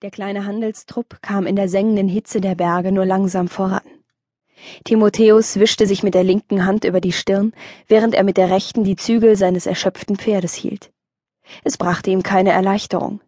[0.00, 3.82] Der kleine Handelstrupp kam in der sengenden Hitze der Berge nur langsam voran.
[4.84, 7.52] Timotheus wischte sich mit der linken Hand über die Stirn,
[7.88, 10.92] während er mit der rechten die Zügel seines erschöpften Pferdes hielt.
[11.64, 13.20] Es brachte ihm keine Erleichterung.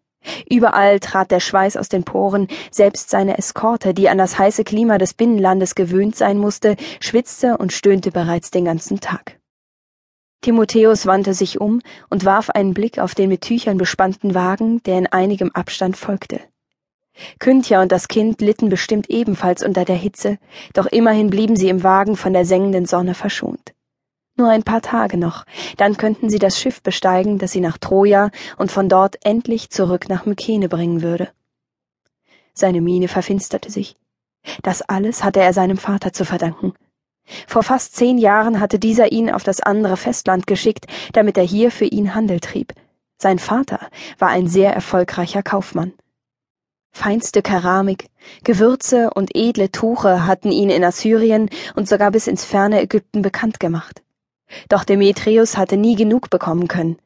[0.49, 4.97] Überall trat der Schweiß aus den Poren, selbst seine Eskorte, die an das heiße Klima
[4.97, 9.41] des Binnenlandes gewöhnt sein musste, schwitzte und stöhnte bereits den ganzen Tag.
[10.39, 14.97] Timotheus wandte sich um und warf einen Blick auf den mit Tüchern bespannten Wagen, der
[14.99, 16.39] in einigem Abstand folgte.
[17.39, 20.37] Kyntja und das Kind litten bestimmt ebenfalls unter der Hitze,
[20.73, 23.73] doch immerhin blieben sie im Wagen von der sengenden Sonne verschont.
[24.37, 25.45] Nur ein paar Tage noch,
[25.77, 30.09] dann könnten sie das Schiff besteigen, das sie nach Troja und von dort endlich zurück
[30.09, 31.29] nach Mykene bringen würde.
[32.53, 33.97] Seine Miene verfinsterte sich.
[34.63, 36.73] Das alles hatte er seinem Vater zu verdanken.
[37.47, 41.71] Vor fast zehn Jahren hatte dieser ihn auf das andere Festland geschickt, damit er hier
[41.71, 42.73] für ihn Handel trieb.
[43.17, 43.79] Sein Vater
[44.17, 45.93] war ein sehr erfolgreicher Kaufmann.
[46.91, 48.09] Feinste Keramik,
[48.43, 53.59] Gewürze und edle Tuche hatten ihn in Assyrien und sogar bis ins ferne Ägypten bekannt
[53.59, 54.01] gemacht.
[54.69, 56.97] Doch Demetrius hatte nie genug bekommen können.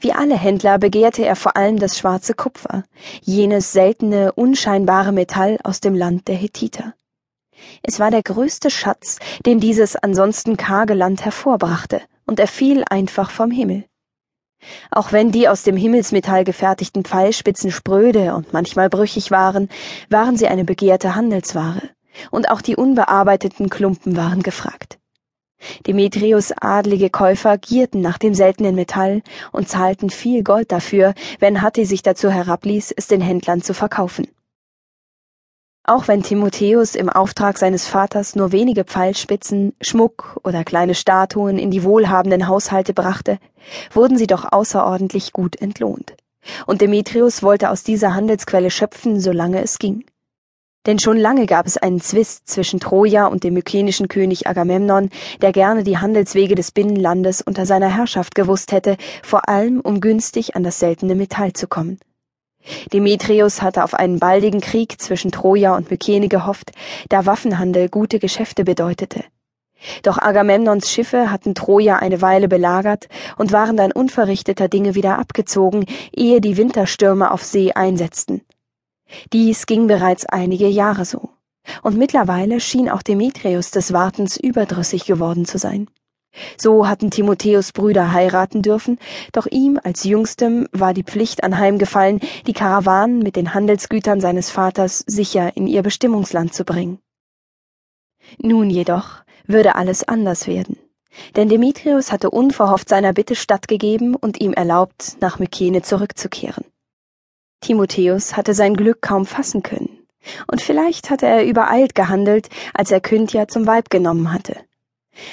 [0.00, 2.84] Wie alle Händler begehrte er vor allem das schwarze Kupfer,
[3.22, 6.94] jenes seltene, unscheinbare Metall aus dem Land der Hethiter.
[7.82, 13.30] Es war der größte Schatz, den dieses ansonsten karge Land hervorbrachte, und er fiel einfach
[13.30, 13.84] vom Himmel.
[14.90, 19.68] Auch wenn die aus dem Himmelsmetall gefertigten Pfeilspitzen spröde und manchmal brüchig waren,
[20.08, 21.82] waren sie eine begehrte Handelsware,
[22.30, 24.98] und auch die unbearbeiteten Klumpen waren gefragt.
[25.86, 29.22] Demetrius adlige Käufer gierten nach dem seltenen Metall
[29.52, 34.26] und zahlten viel Gold dafür, wenn Hatti sich dazu herabließ, es den Händlern zu verkaufen.
[35.84, 41.70] Auch wenn Timotheus im Auftrag seines Vaters nur wenige Pfeilspitzen, Schmuck oder kleine Statuen in
[41.70, 43.38] die wohlhabenden Haushalte brachte,
[43.92, 46.14] wurden sie doch außerordentlich gut entlohnt.
[46.66, 50.04] Und Demetrius wollte aus dieser Handelsquelle schöpfen, solange es ging.
[50.86, 55.10] Denn schon lange gab es einen Zwist zwischen Troja und dem mykenischen König Agamemnon,
[55.42, 60.56] der gerne die Handelswege des Binnenlandes unter seiner Herrschaft gewusst hätte, vor allem um günstig
[60.56, 61.98] an das seltene Metall zu kommen.
[62.92, 66.72] Demetrius hatte auf einen baldigen Krieg zwischen Troja und Mykene gehofft,
[67.08, 69.24] da Waffenhandel gute Geschäfte bedeutete.
[70.02, 75.86] Doch Agamemnons Schiffe hatten Troja eine Weile belagert und waren dann unverrichteter Dinge wieder abgezogen,
[76.12, 78.42] ehe die Winterstürme auf See einsetzten.
[79.32, 81.30] Dies ging bereits einige Jahre so,
[81.82, 85.88] und mittlerweile schien auch Demetrius des Wartens überdrüssig geworden zu sein.
[86.56, 88.98] So hatten Timotheus Brüder heiraten dürfen,
[89.32, 95.04] doch ihm als Jüngstem war die Pflicht anheimgefallen, die Karawanen mit den Handelsgütern seines Vaters
[95.06, 96.98] sicher in ihr Bestimmungsland zu bringen.
[98.38, 100.78] Nun jedoch würde alles anders werden,
[101.36, 106.64] denn Demetrius hatte unverhofft seiner Bitte stattgegeben und ihm erlaubt, nach Mykene zurückzukehren.
[107.60, 110.06] Timotheus hatte sein Glück kaum fassen können,
[110.46, 114.56] und vielleicht hatte er übereilt gehandelt, als er Kyntja zum Weib genommen hatte.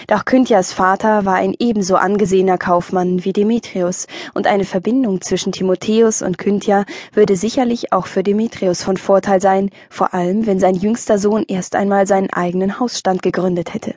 [0.07, 6.21] Doch Kynthias Vater war ein ebenso angesehener Kaufmann wie Demetrius, und eine Verbindung zwischen Timotheus
[6.21, 11.17] und Kynthia würde sicherlich auch für Demetrius von Vorteil sein, vor allem wenn sein jüngster
[11.17, 13.95] Sohn erst einmal seinen eigenen Hausstand gegründet hätte.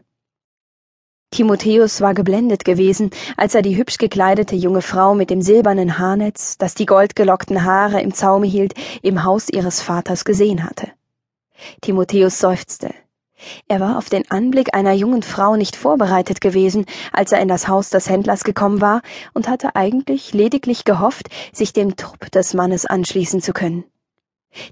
[1.33, 6.59] Timotheus war geblendet gewesen, als er die hübsch gekleidete junge Frau mit dem silbernen Haarnetz,
[6.59, 10.89] das die goldgelockten Haare im Zaume hielt, im Haus ihres Vaters gesehen hatte.
[11.83, 12.93] Timotheus seufzte.
[13.69, 17.69] Er war auf den Anblick einer jungen Frau nicht vorbereitet gewesen, als er in das
[17.69, 19.03] Haus des Händlers gekommen war,
[19.35, 23.85] und hatte eigentlich lediglich gehofft, sich dem Trupp des Mannes anschließen zu können.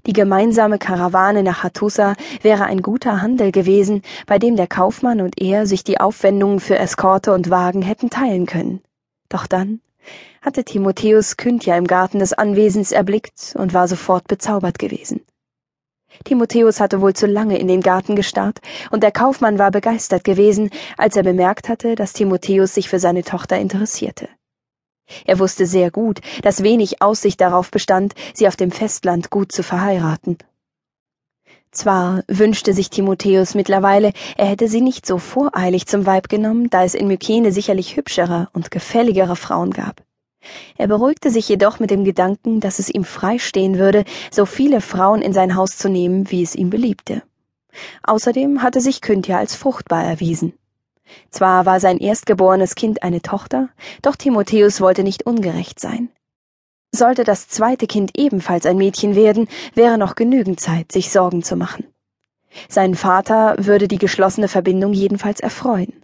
[0.05, 5.41] Die gemeinsame Karawane nach Hattusa wäre ein guter Handel gewesen, bei dem der Kaufmann und
[5.41, 8.81] er sich die Aufwendungen für Eskorte und Wagen hätten teilen können.
[9.29, 9.79] Doch dann
[10.41, 15.21] hatte Timotheus Kyntja im Garten des Anwesens erblickt und war sofort bezaubert gewesen.
[16.23, 18.59] Timotheus hatte wohl zu lange in den Garten gestarrt,
[18.91, 23.23] und der Kaufmann war begeistert gewesen, als er bemerkt hatte, dass Timotheus sich für seine
[23.23, 24.29] Tochter interessierte.
[25.25, 29.63] Er wusste sehr gut, dass wenig Aussicht darauf bestand, sie auf dem Festland gut zu
[29.63, 30.37] verheiraten.
[31.71, 36.83] Zwar wünschte sich Timotheus mittlerweile, er hätte sie nicht so voreilig zum Weib genommen, da
[36.83, 40.03] es in Mykene sicherlich hübschere und gefälligere Frauen gab.
[40.77, 45.21] Er beruhigte sich jedoch mit dem Gedanken, dass es ihm freistehen würde, so viele Frauen
[45.21, 47.23] in sein Haus zu nehmen, wie es ihm beliebte.
[48.03, 50.53] Außerdem hatte sich Kyntja als fruchtbar erwiesen.
[51.31, 53.69] Zwar war sein erstgeborenes Kind eine Tochter,
[54.01, 56.09] doch Timotheus wollte nicht ungerecht sein.
[56.91, 61.55] Sollte das zweite Kind ebenfalls ein Mädchen werden, wäre noch genügend Zeit, sich Sorgen zu
[61.55, 61.85] machen.
[62.67, 66.03] Sein Vater würde die geschlossene Verbindung jedenfalls erfreuen.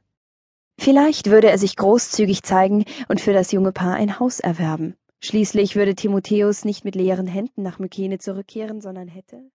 [0.78, 4.96] Vielleicht würde er sich großzügig zeigen und für das junge Paar ein Haus erwerben.
[5.22, 9.50] Schließlich würde Timotheus nicht mit leeren Händen nach Mykene zurückkehren, sondern hätte